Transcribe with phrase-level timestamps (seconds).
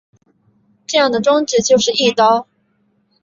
[0.87, 2.47] 这样的装置就是翼刀。